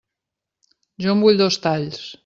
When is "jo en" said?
1.05-1.23